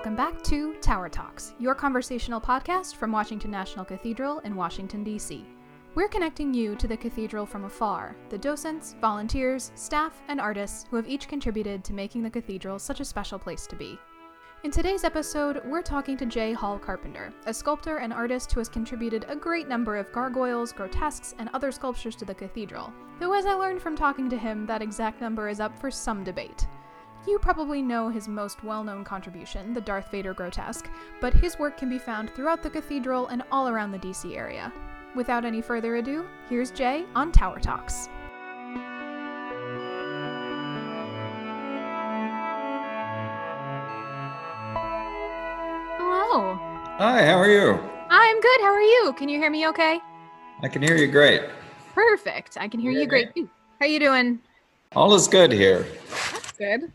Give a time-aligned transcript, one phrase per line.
[0.00, 5.44] welcome back to Tower Talks, your conversational podcast from Washington National Cathedral in Washington, D.C.
[5.94, 10.96] We're connecting you to the cathedral from afar, the docents, volunteers, staff, and artists who
[10.96, 13.98] have each contributed to making the cathedral such a special place to be.
[14.64, 18.70] In today's episode, we're talking to Jay Hall Carpenter, a sculptor and artist who has
[18.70, 22.90] contributed a great number of gargoyles, grotesques, and other sculptures to the cathedral.
[23.18, 26.24] Though, as I learned from talking to him, that exact number is up for some
[26.24, 26.66] debate.
[27.26, 31.76] You probably know his most well known contribution, the Darth Vader grotesque, but his work
[31.76, 34.72] can be found throughout the cathedral and all around the DC area.
[35.14, 38.08] Without any further ado, here's Jay on Tower Talks.
[45.98, 46.54] Hello.
[46.98, 47.78] Hi, how are you?
[48.08, 48.60] I'm good.
[48.62, 49.12] How are you?
[49.18, 50.00] Can you hear me okay?
[50.62, 51.42] I can hear you great.
[51.94, 52.56] Perfect.
[52.58, 53.48] I can hear you great too.
[53.78, 54.40] How you doing?
[54.96, 55.86] All is good here.
[56.32, 56.92] That's good.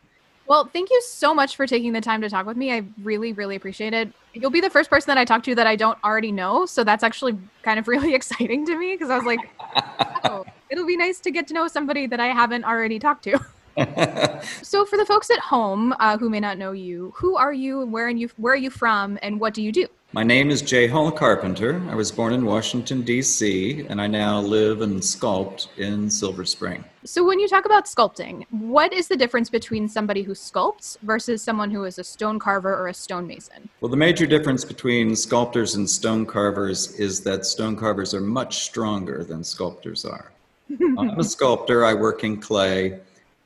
[0.47, 2.71] Well, thank you so much for taking the time to talk with me.
[2.71, 4.11] I really, really appreciate it.
[4.33, 6.65] You'll be the first person that I talk to that I don't already know.
[6.65, 9.39] So that's actually kind of really exciting to me because I was like,
[10.25, 13.39] oh, it'll be nice to get to know somebody that I haven't already talked to.
[14.61, 17.85] so for the folks at home uh, who may not know you, who are you,
[17.87, 19.87] where, and you, where are you from, and what do you do?
[20.15, 21.81] My name is Jay Hall Carpenter.
[21.89, 26.85] I was born in Washington, D.C., and I now live and sculpt in Silver Spring.
[27.03, 31.41] So, when you talk about sculpting, what is the difference between somebody who sculpts versus
[31.41, 33.67] someone who is a stone carver or a stonemason?
[33.81, 38.59] Well, the major difference between sculptors and stone carvers is that stone carvers are much
[38.59, 40.31] stronger than sculptors are.
[40.97, 43.01] I'm a sculptor, I work in clay,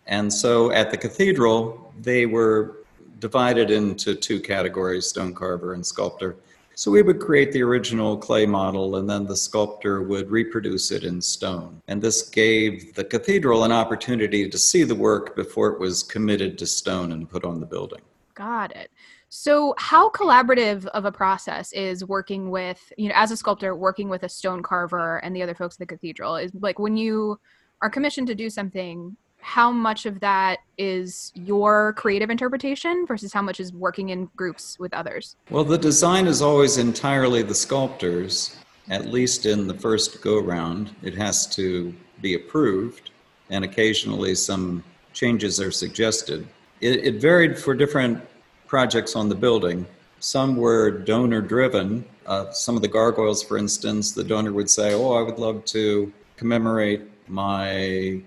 [0.06, 2.76] and so at the cathedral, they were
[3.18, 6.36] divided into two categories stone carver and sculptor.
[6.80, 11.04] So we would create the original clay model and then the sculptor would reproduce it
[11.04, 11.82] in stone.
[11.90, 16.58] And this gave the cathedral an opportunity to see the work before it was committed
[16.58, 18.00] to stone and put on the building.
[18.34, 18.92] Got it.
[19.28, 24.08] So, how collaborative of a process is working with, you know, as a sculptor, working
[24.08, 26.38] with a stone carver and the other folks at the cathedral?
[26.38, 27.38] Is like when you
[27.82, 33.42] are commissioned to do something, how much of that is your creative interpretation versus how
[33.42, 35.36] much is working in groups with others?
[35.50, 38.58] Well, the design is always entirely the sculptor's,
[38.90, 40.96] at least in the first go round.
[41.02, 43.12] It has to be approved,
[43.50, 44.84] and occasionally some
[45.14, 46.48] changes are suggested.
[46.82, 48.22] It, it varied for different
[48.68, 49.86] projects on the building.
[50.20, 52.06] Some were donor driven.
[52.26, 55.66] Uh, some of the gargoyles, for instance, the donor would say, Oh, I would love
[55.66, 58.22] to commemorate my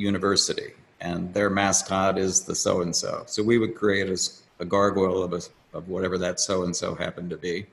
[0.00, 3.22] university, and their mascot is the so and so.
[3.26, 4.18] So we would create a,
[4.62, 5.42] a gargoyle of, a,
[5.76, 7.66] of whatever that so and so happened to be.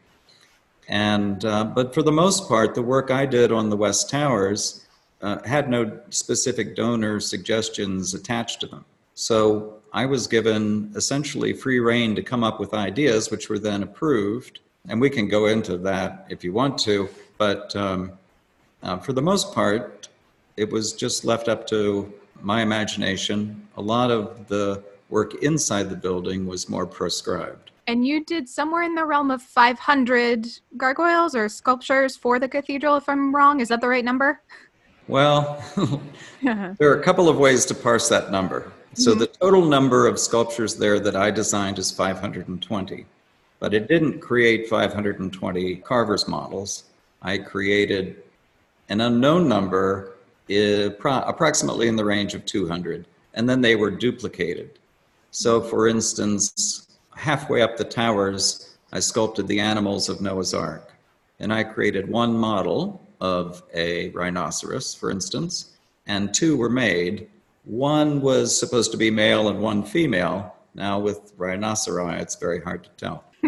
[0.87, 4.85] And uh, but for the most part, the work I did on the West Towers
[5.21, 8.85] uh, had no specific donor suggestions attached to them.
[9.15, 13.83] So I was given essentially free reign to come up with ideas, which were then
[13.83, 14.59] approved.
[14.87, 17.09] And we can go into that if you want to.
[17.37, 18.11] But um,
[18.83, 20.07] uh, for the most part,
[20.57, 23.67] it was just left up to my imagination.
[23.77, 27.71] A lot of the work inside the building was more proscribed.
[27.85, 32.97] And you did somewhere in the realm of 500 gargoyles or sculptures for the cathedral,
[32.97, 33.61] if I'm wrong.
[33.61, 34.41] Is that the right number?
[35.07, 35.63] Well,
[36.43, 38.73] there are a couple of ways to parse that number.
[38.93, 39.19] So mm-hmm.
[39.21, 43.05] the total number of sculptures there that I designed is 520,
[43.59, 46.85] but it didn't create 520 carvers models.
[47.21, 48.21] I created
[48.89, 50.16] an unknown number
[50.49, 54.79] approximately in the range of 200, and then they were duplicated.
[55.31, 60.93] So, for instance, halfway up the towers, I sculpted the animals of Noah's Ark,
[61.39, 65.73] and I created one model of a rhinoceros, for instance,
[66.05, 67.29] and two were made.
[67.65, 70.55] One was supposed to be male and one female.
[70.73, 73.23] Now, with rhinoceri, it's very hard to tell.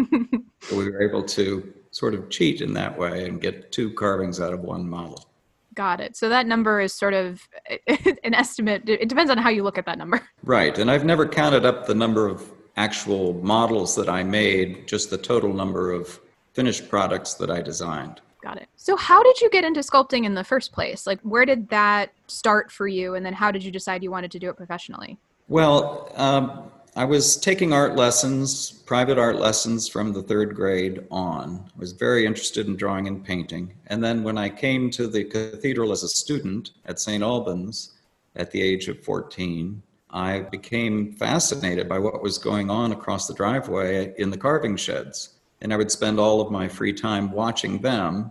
[0.60, 4.40] so we were able to sort of cheat in that way and get two carvings
[4.40, 5.29] out of one model.
[5.74, 6.16] Got it.
[6.16, 7.48] So that number is sort of
[7.86, 8.88] an estimate.
[8.88, 10.28] It depends on how you look at that number.
[10.42, 10.76] Right.
[10.78, 15.18] And I've never counted up the number of actual models that I made, just the
[15.18, 16.18] total number of
[16.54, 18.20] finished products that I designed.
[18.42, 18.68] Got it.
[18.76, 21.06] So how did you get into sculpting in the first place?
[21.06, 24.30] Like where did that start for you and then how did you decide you wanted
[24.32, 25.18] to do it professionally?
[25.48, 26.70] Well, um,
[27.00, 31.64] I was taking art lessons, private art lessons from the third grade on.
[31.74, 33.72] I was very interested in drawing and painting.
[33.86, 37.22] And then when I came to the cathedral as a student at St.
[37.22, 37.94] Albans
[38.36, 43.32] at the age of 14, I became fascinated by what was going on across the
[43.32, 45.38] driveway in the carving sheds.
[45.62, 48.30] And I would spend all of my free time watching them.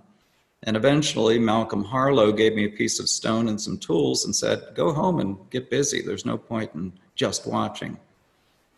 [0.61, 4.75] And eventually, Malcolm Harlow gave me a piece of stone and some tools and said,
[4.75, 6.03] Go home and get busy.
[6.03, 7.97] There's no point in just watching.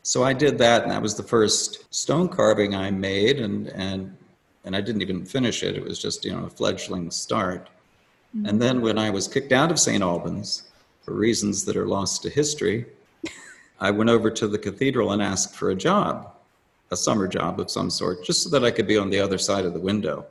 [0.03, 4.15] So I did that, and that was the first stone carving I made, and and
[4.63, 5.75] and I didn't even finish it.
[5.75, 7.69] It was just you know a fledgling start.
[8.35, 8.45] Mm-hmm.
[8.47, 10.01] And then when I was kicked out of St.
[10.01, 10.63] Albans
[11.01, 12.85] for reasons that are lost to history,
[13.79, 16.33] I went over to the cathedral and asked for a job,
[16.91, 19.37] a summer job of some sort, just so that I could be on the other
[19.37, 20.25] side of the window.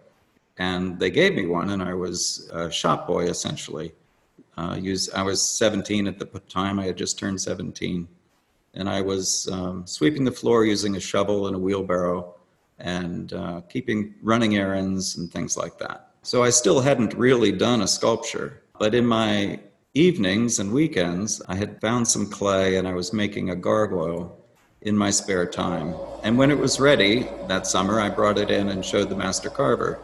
[0.59, 3.93] And they gave me one, and I was a shop boy essentially.
[4.57, 6.79] Uh, use, I was 17 at the time.
[6.79, 8.07] I had just turned 17
[8.75, 12.35] and I was um, sweeping the floor using a shovel and a wheelbarrow
[12.79, 16.11] and uh, keeping running errands and things like that.
[16.23, 19.61] So I still hadn't really done a sculpture, but in my
[19.95, 24.39] evenings and weekends, I had found some clay and I was making a gargoyle
[24.83, 25.95] in my spare time.
[26.23, 29.51] And when it was ready that summer, I brought it in and showed the master
[29.51, 29.99] carver.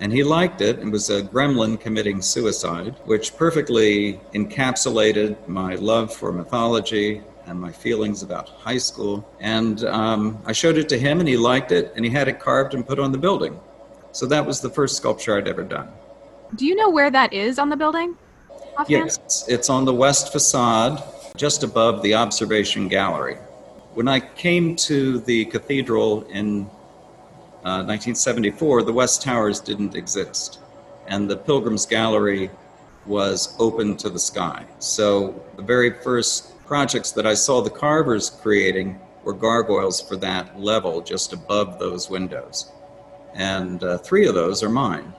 [0.00, 0.78] And he liked it.
[0.78, 7.72] It was a gremlin committing suicide, which perfectly encapsulated my love for mythology and my
[7.72, 9.26] feelings about high school.
[9.40, 12.38] And um, I showed it to him, and he liked it, and he had it
[12.38, 13.58] carved and put on the building.
[14.12, 15.88] So that was the first sculpture I'd ever done.
[16.54, 18.16] Do you know where that is on the building?
[18.76, 19.06] Offhand?
[19.06, 21.02] Yes, it's on the west facade,
[21.36, 23.36] just above the observation gallery.
[23.94, 26.66] When I came to the cathedral in
[27.64, 30.60] uh, 1974, the West Towers didn't exist,
[31.06, 32.50] and the Pilgrims Gallery
[33.06, 34.64] was open to the sky.
[34.78, 40.60] So the very first projects that I saw the carvers creating were gargoyles for that
[40.60, 42.70] level, just above those windows.
[43.34, 45.12] And uh, three of those are mine.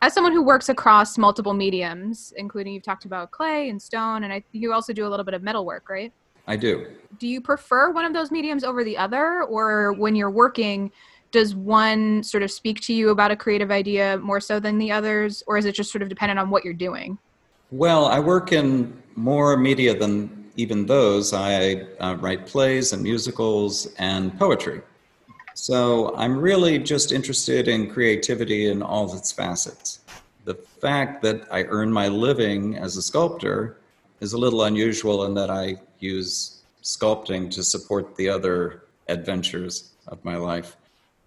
[0.00, 4.32] As someone who works across multiple mediums, including you've talked about clay and stone, and
[4.32, 6.12] I, you also do a little bit of metal work, right?
[6.48, 6.86] I do.
[7.18, 10.90] Do you prefer one of those mediums over the other, or when you're working,
[11.30, 14.90] does one sort of speak to you about a creative idea more so than the
[14.90, 17.18] others, or is it just sort of dependent on what you're doing?
[17.70, 23.92] Well, I work in more media than even those, I uh, write plays and musicals
[23.98, 24.82] and poetry.
[25.54, 30.00] So I'm really just interested in creativity in all its facets.
[30.44, 33.78] The fact that I earn my living as a sculptor
[34.20, 40.24] is a little unusual in that I use sculpting to support the other adventures of
[40.24, 40.76] my life.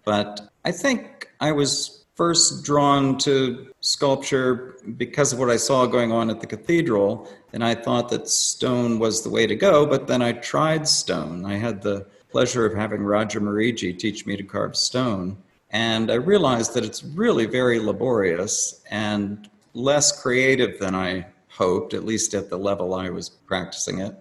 [0.04, 6.12] But I think I was first drawn to sculpture because of what I saw going
[6.12, 7.28] on at the cathedral.
[7.56, 11.46] And I thought that stone was the way to go, but then I tried stone.
[11.46, 15.38] I had the pleasure of having Roger Morigi teach me to carve stone.
[15.70, 22.04] And I realized that it's really very laborious and less creative than I hoped, at
[22.04, 24.14] least at the level I was practicing it.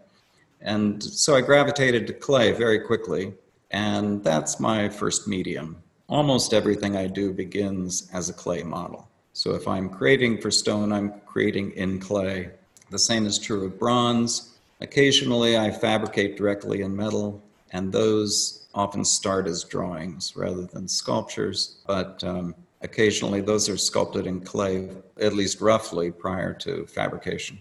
[0.61, 3.33] And so I gravitated to clay very quickly.
[3.69, 9.09] And that's my first medium almost everything I do begins as a clay model.
[9.33, 12.51] So if I'm creating for stone, I'm creating in clay.
[12.89, 14.55] The same is true of bronze.
[14.81, 17.41] Occasionally, I fabricate directly in metal,
[17.71, 21.77] and those often start as drawings rather than sculptures.
[21.87, 24.89] But um, occasionally, those are sculpted in clay,
[25.19, 27.57] at least roughly, prior to fabrication.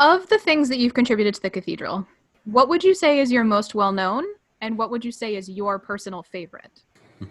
[0.00, 2.06] Of the things that you've contributed to the cathedral,
[2.44, 4.24] what would you say is your most well known,
[4.60, 6.82] and what would you say is your personal favorite?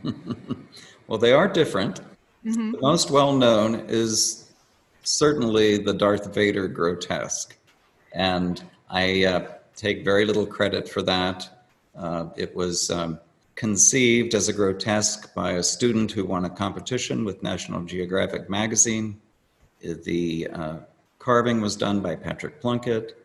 [1.08, 2.00] well, they are different.
[2.46, 2.72] Mm-hmm.
[2.72, 4.51] The most well known is
[5.04, 7.58] certainly the Darth Vader grotesque.
[8.14, 11.68] And I uh, take very little credit for that.
[11.96, 13.20] Uh, it was um,
[13.56, 19.20] conceived as a grotesque by a student who won a competition with National Geographic magazine.
[19.82, 20.78] The uh,
[21.20, 23.18] carving was done by Patrick Plunkett.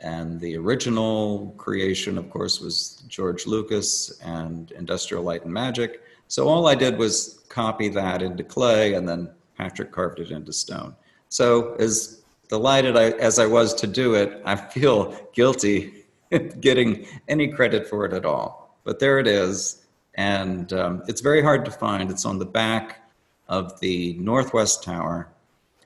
[0.00, 6.02] And the original creation, of course, was George Lucas and Industrial Light and Magic.
[6.28, 10.52] So all I did was copy that into clay, and then Patrick carved it into
[10.52, 10.94] stone.
[11.28, 16.04] So as delighted I, as I was to do it, I feel guilty
[16.60, 18.78] getting any credit for it at all.
[18.84, 22.10] But there it is, and um, it's very hard to find.
[22.10, 23.10] It's on the back
[23.48, 25.28] of the Northwest Tower,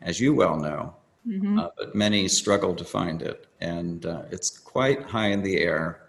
[0.02, 0.94] as you well know
[1.26, 1.58] mm-hmm.
[1.58, 3.46] uh, but many struggle to find it.
[3.61, 6.08] And uh, it's quite high in the air.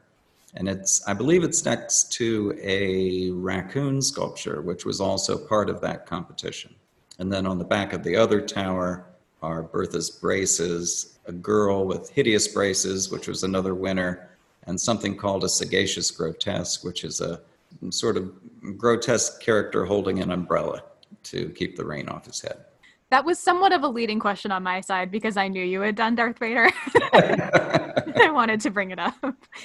[0.55, 5.81] And it's, I believe it's next to a raccoon sculpture, which was also part of
[5.81, 6.75] that competition.
[7.19, 9.05] And then on the back of the other tower
[9.43, 14.29] are Bertha's braces, a girl with hideous braces, which was another winner,
[14.67, 17.41] and something called a sagacious grotesque, which is a
[17.89, 18.31] sort of
[18.77, 20.83] grotesque character holding an umbrella
[21.23, 22.65] to keep the rain off his head.
[23.09, 25.95] That was somewhat of a leading question on my side because I knew you had
[25.95, 26.71] done Darth Vader.
[27.13, 29.13] I wanted to bring it up.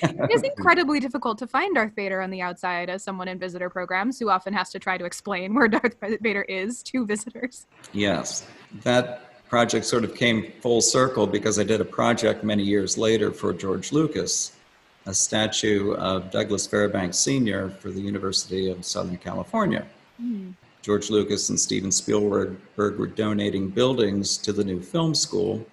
[0.02, 3.70] It is incredibly difficult to find Darth Vader on the outside as someone in visitor
[3.70, 7.66] programs who often has to try to explain where Darth Vader is to visitors.
[7.92, 8.46] Yes.
[8.82, 13.32] That project sort of came full circle because I did a project many years later
[13.32, 14.52] for George Lucas
[15.08, 17.70] a statue of Douglas Fairbanks Sr.
[17.70, 19.86] for the University of Southern California.
[20.22, 20.52] Mm.
[20.82, 25.66] George Lucas and Steven Spielberg were donating buildings to the new film school,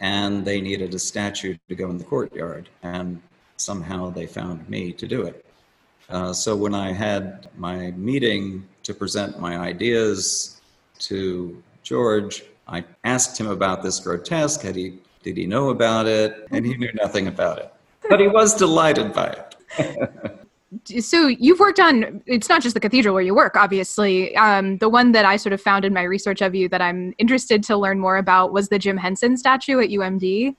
[0.00, 2.70] and they needed a statue to go in the courtyard.
[2.82, 3.20] And
[3.58, 5.44] somehow they found me to do it.
[6.08, 10.60] Uh, so when I had my meeting to present my ideas
[11.00, 14.62] to George, I asked him about this grotesque.
[14.62, 16.46] Had he, did he know about it?
[16.50, 17.72] And he knew nothing about it.
[18.08, 19.36] But he was delighted by
[19.78, 20.40] it.
[21.04, 24.88] so you've worked on it's not just the cathedral where you work obviously um, the
[24.88, 27.76] one that i sort of found in my research of you that i'm interested to
[27.76, 30.52] learn more about was the jim henson statue at umd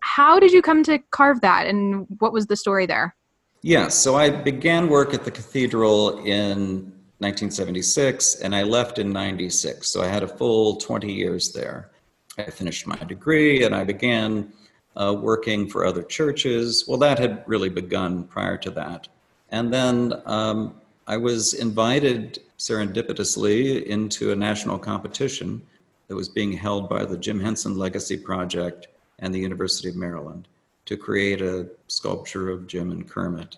[0.00, 3.16] how did you come to carve that and what was the story there
[3.62, 6.92] Yes, so I began work at the cathedral in
[7.22, 9.88] 1976 and I left in 96.
[9.88, 11.90] So I had a full 20 years there.
[12.36, 14.52] I finished my degree and I began
[14.96, 16.84] uh, working for other churches.
[16.88, 19.08] Well, that had really begun prior to that.
[19.50, 20.74] And then um,
[21.06, 25.62] I was invited serendipitously into a national competition
[26.08, 28.88] that was being held by the Jim Henson Legacy Project
[29.18, 30.48] and the University of Maryland
[30.86, 33.56] to create a sculpture of Jim and Kermit.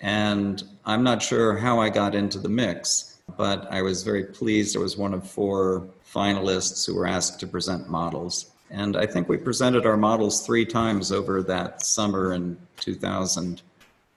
[0.00, 4.76] And I'm not sure how I got into the mix, but I was very pleased.
[4.76, 8.52] I was one of four finalists who were asked to present models.
[8.70, 13.62] And I think we presented our models three times over that summer in 2000.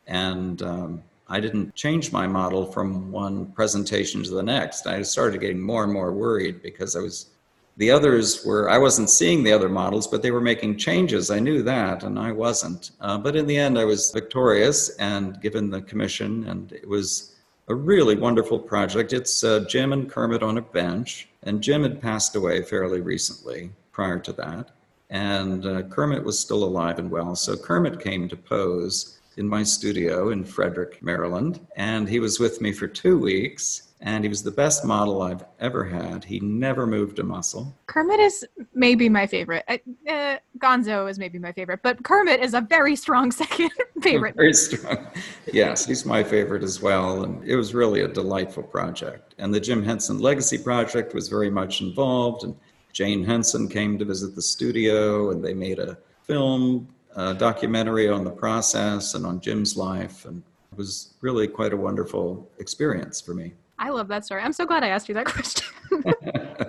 [0.08, 4.86] And um, I didn't change my model from one presentation to the next.
[4.88, 7.28] I started getting more and more worried because I was
[7.82, 11.32] the others were, I wasn't seeing the other models, but they were making changes.
[11.32, 12.92] I knew that, and I wasn't.
[13.02, 17.34] Uh, but in the end, I was victorious and given the commission, and it was
[17.70, 19.14] a really wonderful project.
[19.14, 23.72] It's uh, Jim and Kermit on a bench, and Jim had passed away fairly recently
[23.92, 24.70] prior to that.
[25.10, 27.36] And uh, Kermit was still alive and well.
[27.36, 32.62] So Kermit came to pose in my studio in Frederick, Maryland, and he was with
[32.62, 36.24] me for two weeks and he was the best model I've ever had.
[36.24, 37.74] He never moved a muscle.
[37.86, 39.64] Kermit is maybe my favorite.
[39.68, 39.78] Uh,
[40.10, 44.36] uh, Gonzo is maybe my favorite, but Kermit is a very strong second favorite.
[44.36, 45.08] very strong.
[45.54, 47.24] Yes, he's my favorite as well.
[47.24, 49.36] And it was really a delightful project.
[49.38, 52.44] And the Jim Henson Legacy Project was very much involved.
[52.44, 52.56] And
[52.94, 58.24] Jane Henson came to visit the studio, and they made a film a documentary on
[58.24, 60.26] the process and on Jim's life.
[60.26, 60.42] And
[60.72, 63.54] it was really quite a wonderful experience for me.
[63.82, 64.44] I love that story.
[64.44, 65.68] I'm so glad I asked you that question.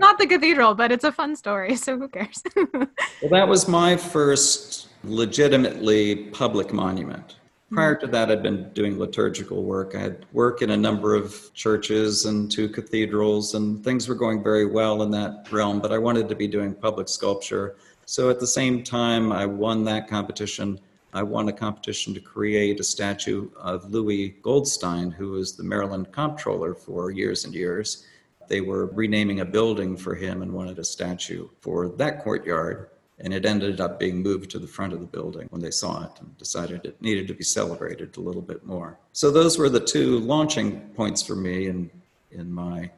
[0.00, 2.42] Not the cathedral, but it's a fun story, so who cares?
[2.72, 7.36] well, that was my first legitimately public monument.
[7.70, 8.12] Prior to hmm.
[8.12, 9.94] that, I'd been doing liturgical work.
[9.94, 14.42] I had work in a number of churches and two cathedrals, and things were going
[14.42, 17.76] very well in that realm, but I wanted to be doing public sculpture.
[18.06, 20.80] So at the same time, I won that competition.
[21.14, 26.10] I won a competition to create a statue of Louis Goldstein, who was the Maryland
[26.10, 28.06] comptroller for years and years.
[28.48, 32.88] They were renaming a building for him and wanted a statue for that courtyard.
[33.18, 36.04] And it ended up being moved to the front of the building when they saw
[36.06, 38.98] it and decided it needed to be celebrated a little bit more.
[39.12, 41.90] So those were the two launching points for me in,
[42.30, 42.90] in my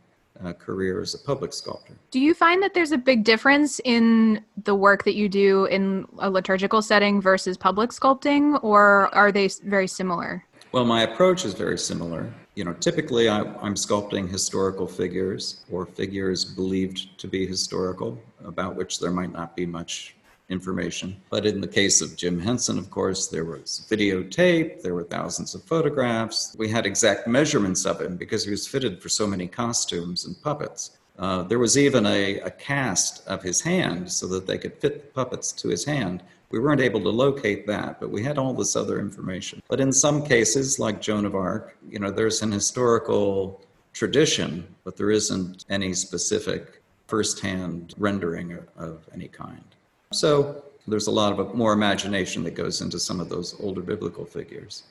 [0.42, 1.94] uh, career as a public sculptor.
[2.10, 6.06] Do you find that there's a big difference in the work that you do in
[6.18, 10.44] a liturgical setting versus public sculpting, or are they very similar?
[10.72, 12.32] Well, my approach is very similar.
[12.56, 18.74] You know, typically I, am sculpting historical figures or figures believed to be historical, about
[18.74, 20.16] which there might not be much
[20.48, 21.16] information.
[21.30, 25.54] But in the case of Jim Henson, of course, there was videotape, there were thousands
[25.54, 26.54] of photographs.
[26.58, 30.40] We had exact measurements of him because he was fitted for so many costumes and
[30.42, 30.98] puppets.
[31.18, 35.00] Uh, there was even a, a cast of his hand so that they could fit
[35.00, 36.22] the puppets to his hand.
[36.50, 39.62] We weren't able to locate that, but we had all this other information.
[39.68, 44.96] But in some cases, like Joan of Arc, you know, there's an historical tradition, but
[44.96, 49.64] there isn't any specific firsthand rendering of, of any kind.
[50.14, 53.80] So there's a lot of uh, more imagination that goes into some of those older
[53.80, 54.84] biblical figures.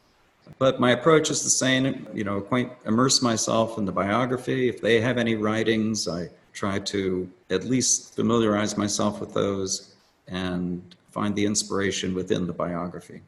[0.60, 4.68] But my approach is the same, you know, acquaint, immerse myself in the biography.
[4.68, 9.96] If they have any writings, I try to at least familiarize myself with those
[10.28, 13.22] and find the inspiration within the biography.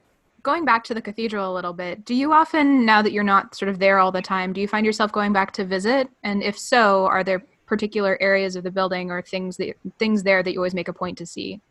[0.43, 3.55] Going back to the cathedral a little bit, do you often, now that you're not
[3.55, 6.09] sort of there all the time, do you find yourself going back to visit?
[6.23, 10.43] And if so, are there particular areas of the building or things that things there
[10.43, 11.61] that you always make a point to see?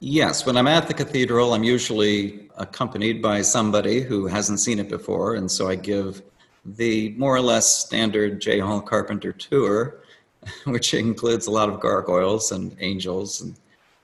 [0.00, 4.88] Yes, when I'm at the cathedral, I'm usually accompanied by somebody who hasn't seen it
[4.88, 6.22] before, and so I give
[6.64, 10.02] the more or less standard Jay Hall Carpenter tour,
[10.66, 13.56] which includes a lot of gargoyles and angels and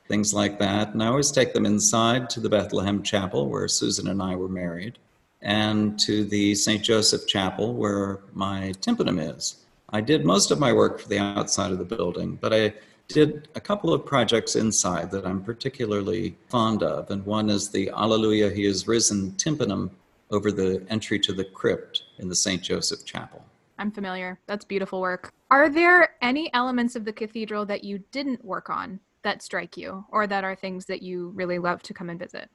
[0.09, 0.93] things like that.
[0.95, 4.49] And I always take them inside to the Bethlehem Chapel where Susan and I were
[4.49, 4.99] married,
[5.43, 6.83] and to the St.
[6.83, 9.65] Joseph Chapel where my tympanum is.
[9.91, 12.75] I did most of my work for the outside of the building, but I
[13.09, 17.11] did a couple of projects inside that I'm particularly fond of.
[17.11, 19.91] And one is the Alleluia, He is Risen tympanum
[20.31, 22.63] over the entry to the crypt in the St.
[22.63, 23.45] Joseph Chapel.
[23.79, 24.39] I'm familiar.
[24.47, 25.33] That's beautiful work.
[25.51, 30.05] Are there any elements of the cathedral that you didn't work on that strike you,
[30.11, 32.51] or that are things that you really love to come and visit?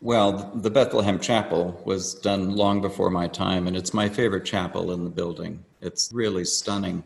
[0.00, 4.92] Well, the Bethlehem Chapel was done long before my time, and it's my favorite chapel
[4.92, 5.62] in the building.
[5.80, 7.04] It's really stunning.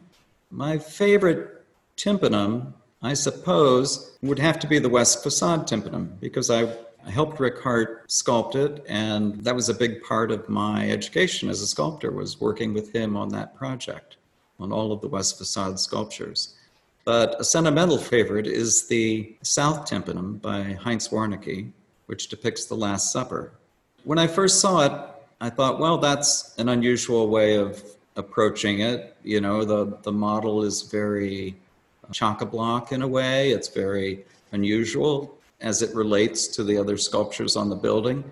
[0.50, 1.63] My favorite
[1.96, 6.72] tympanum, I suppose, would have to be the west facade tympanum because I
[7.10, 11.60] helped Rick Hart sculpt it, and that was a big part of my education as
[11.60, 14.16] a sculptor was working with him on that project,
[14.58, 16.54] on all of the west facade sculptures.
[17.04, 21.70] But a sentimental favorite is the South Tympanum by Heinz Warnecke,
[22.06, 23.52] which depicts the Last Supper.
[24.04, 24.92] When I first saw it,
[25.40, 27.82] I thought, well, that's an unusual way of
[28.16, 29.16] approaching it.
[29.22, 31.56] You know, the, the model is very
[32.12, 36.96] chock a block in a way, it's very unusual as it relates to the other
[36.96, 38.24] sculptures on the building.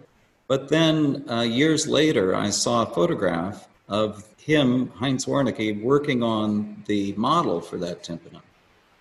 [0.48, 6.82] But then uh, years later, I saw a photograph of him, Heinz Warnecke, working on
[6.86, 8.42] the model for that tympanum.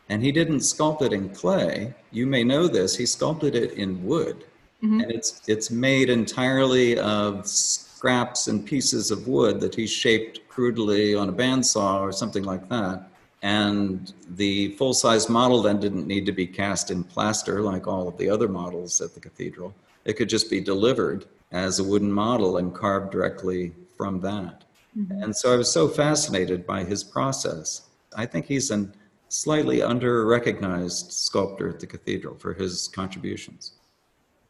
[0.09, 1.93] And he didn't sculpt it in clay.
[2.11, 2.95] You may know this.
[2.95, 4.45] He sculpted it in wood.
[4.83, 5.01] Mm-hmm.
[5.01, 11.15] And it's, it's made entirely of scraps and pieces of wood that he shaped crudely
[11.15, 13.10] on a bandsaw or something like that.
[13.41, 18.07] And the full size model then didn't need to be cast in plaster like all
[18.07, 19.73] of the other models at the cathedral.
[20.05, 24.63] It could just be delivered as a wooden model and carved directly from that.
[24.97, 25.23] Mm-hmm.
[25.23, 27.89] And so I was so fascinated by his process.
[28.15, 28.89] I think he's a
[29.29, 33.73] slightly under recognized sculptor at the cathedral for his contributions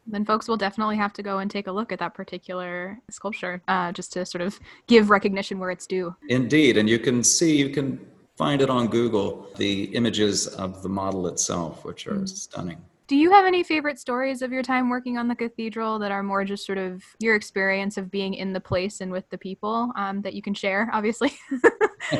[0.06, 3.62] then folks will definitely have to go and take a look at that particular sculpture
[3.68, 6.14] uh, just to sort of give recognition where it's due.
[6.28, 6.76] Indeed.
[6.76, 8.04] And you can see, you can
[8.36, 12.28] find it on Google, the images of the model itself, which are mm.
[12.28, 12.82] stunning.
[13.08, 16.22] Do you have any favorite stories of your time working on the cathedral that are
[16.22, 19.92] more just sort of your experience of being in the place and with the people
[19.96, 21.32] um, that you can share, obviously?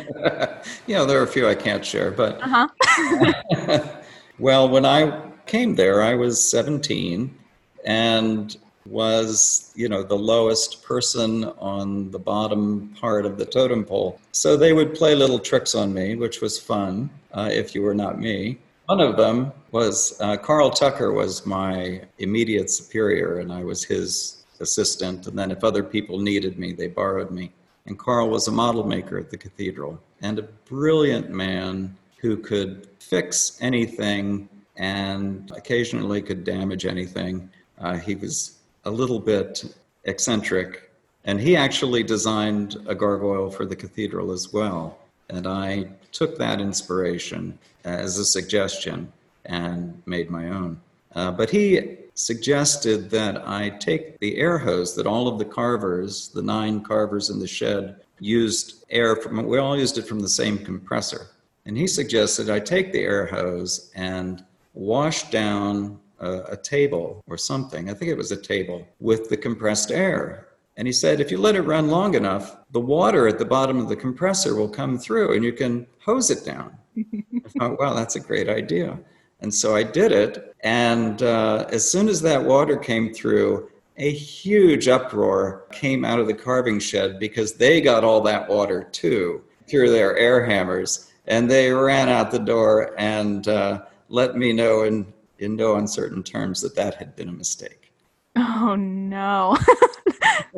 [0.87, 2.41] yeah, there are a few I can't share, but.
[2.43, 3.89] Uh-huh.
[4.39, 7.39] well, when I came there, I was 17
[7.85, 14.21] and was, you know, the lowest person on the bottom part of the totem pole.
[14.33, 17.95] So they would play little tricks on me, which was fun uh, if you were
[17.95, 18.59] not me.
[18.87, 24.45] One of them was uh, Carl Tucker was my immediate superior, and I was his
[24.61, 25.27] assistant.
[25.27, 27.53] And then if other people needed me, they borrowed me.
[27.87, 32.89] And Carl was a model maker at the cathedral and a brilliant man who could
[33.01, 37.51] fix anything and occasionally could damage anything.
[37.79, 39.65] Uh, he was a little bit
[40.05, 40.91] eccentric.
[41.25, 44.99] And he actually designed a gargoyle for the cathedral as well.
[45.29, 49.13] And I took that inspiration as a suggestion
[49.45, 50.81] and made my own.
[51.15, 56.29] Uh, but he suggested that I take the air hose that all of the carvers,
[56.29, 60.29] the nine carvers in the shed, used air from, we all used it from the
[60.29, 61.29] same compressor.
[61.65, 67.37] And he suggested I take the air hose and wash down a, a table or
[67.37, 70.49] something, I think it was a table, with the compressed air.
[70.77, 73.79] And he said, if you let it run long enough, the water at the bottom
[73.79, 76.77] of the compressor will come through and you can hose it down.
[76.97, 78.99] I thought, wow, that's a great idea.
[79.41, 80.55] And so I did it.
[80.61, 86.27] And uh, as soon as that water came through, a huge uproar came out of
[86.27, 91.13] the carving shed because they got all that water too through their air hammers.
[91.27, 96.23] And they ran out the door and uh, let me know in in no uncertain
[96.23, 97.93] terms that that had been a mistake.
[98.37, 99.59] Oh no.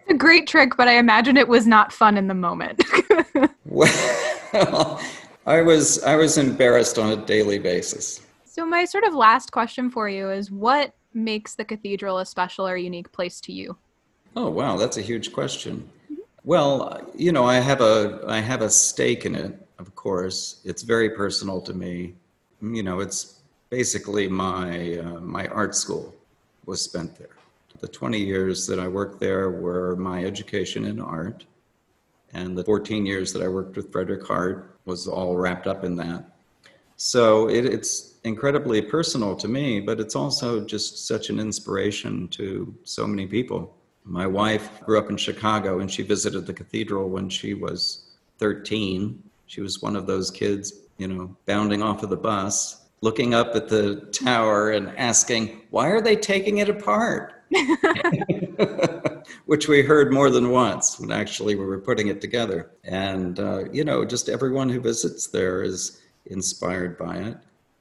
[0.10, 2.84] a great trick, but I imagine it was not fun in the moment.
[3.66, 5.02] well,
[5.46, 8.22] I was I was embarrassed on a daily basis.
[8.46, 12.68] So my sort of last question for you is what makes the cathedral a special
[12.68, 13.78] or unique place to you?
[14.36, 15.90] Oh wow, that's a huge question.
[16.44, 20.62] Well, you know, I have a I have a stake in it, of course.
[20.66, 22.16] It's very personal to me.
[22.62, 23.39] You know, it's
[23.70, 26.14] basically my uh, my art school
[26.66, 27.36] was spent there.
[27.80, 31.46] The 20 years that I worked there were my education in art,
[32.34, 35.96] and the 14 years that I worked with Frederick Hart was all wrapped up in
[35.98, 36.26] that.
[36.98, 42.76] So it, it's incredibly personal to me, but it's also just such an inspiration to
[42.84, 43.74] so many people.
[44.04, 49.24] My wife grew up in Chicago and she visited the cathedral when she was 13.
[49.48, 53.56] She was one of those kids, you know, bounding off of the bus looking up
[53.56, 57.44] at the tower and asking, why are they taking it apart?
[59.46, 62.72] Which we heard more than once when actually we were putting it together.
[62.84, 67.38] And, uh, you know, just everyone who visits there is inspired by it.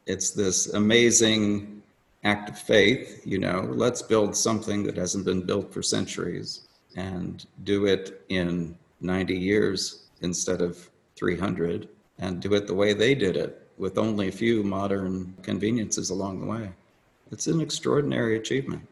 [0.07, 1.83] It's this amazing
[2.25, 7.47] act of faith, you know, let's build something that hasn't been built for centuries and
[7.65, 13.37] do it in 90 years instead of 300 and do it the way they did
[13.37, 16.71] it with only a few modern conveniences along the way.
[17.31, 18.87] It's an extraordinary achievement.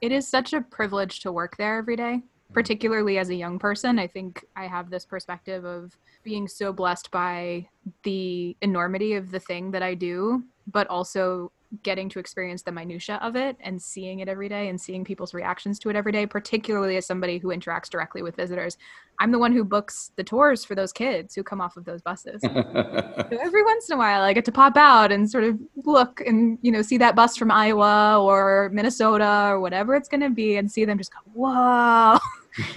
[0.00, 2.20] It is such a privilege to work there every day,
[2.52, 3.98] particularly as a young person.
[3.98, 7.68] I think I have this perspective of being so blessed by
[8.02, 13.18] the enormity of the thing that I do, but also getting to experience the minutia
[13.22, 16.26] of it and seeing it every day and seeing people's reactions to it every day
[16.26, 18.76] particularly as somebody who interacts directly with visitors.
[19.18, 22.02] I'm the one who books the tours for those kids who come off of those
[22.02, 22.42] buses.
[22.54, 26.20] So every once in a while i get to pop out and sort of look
[26.26, 30.30] and you know see that bus from iowa or minnesota or whatever it's going to
[30.30, 32.18] be and see them just go whoa.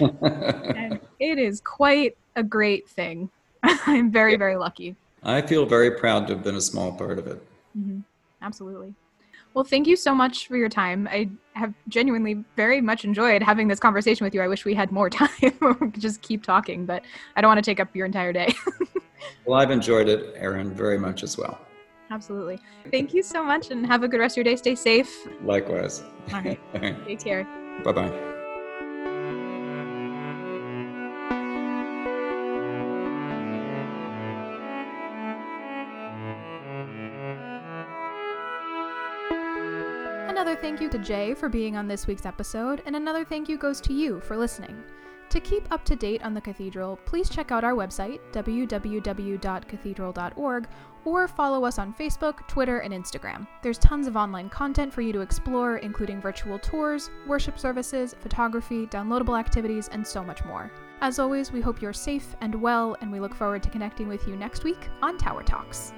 [0.76, 3.30] And it is quite a great thing.
[3.62, 4.96] I'm very very lucky.
[5.22, 7.42] I feel very proud to have been a small part of it.
[7.78, 8.00] Mm-hmm
[8.42, 8.94] absolutely.
[9.54, 11.08] Well, thank you so much for your time.
[11.10, 14.42] I have genuinely very much enjoyed having this conversation with you.
[14.42, 17.02] I wish we had more time we could just keep talking, but
[17.36, 18.54] I don't want to take up your entire day.
[19.46, 21.58] well, I've enjoyed it, Erin, very much as well.
[22.10, 22.58] Absolutely.
[22.90, 24.56] Thank you so much and have a good rest of your day.
[24.56, 25.28] Stay safe.
[25.42, 26.02] Likewise.
[26.32, 26.60] All right.
[27.06, 27.44] Take care.
[27.84, 28.37] Bye bye.
[40.78, 43.80] Thank you to Jay for being on this week's episode, and another thank you goes
[43.80, 44.80] to you for listening.
[45.30, 50.68] To keep up to date on the cathedral, please check out our website, www.cathedral.org,
[51.04, 53.48] or follow us on Facebook, Twitter, and Instagram.
[53.60, 58.86] There's tons of online content for you to explore, including virtual tours, worship services, photography,
[58.86, 60.70] downloadable activities, and so much more.
[61.00, 64.28] As always, we hope you're safe and well, and we look forward to connecting with
[64.28, 65.92] you next week on Tower Talks.